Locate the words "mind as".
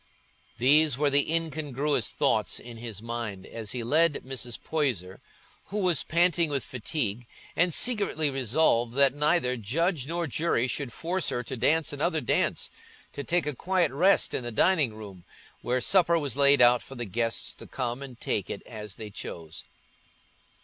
3.03-3.73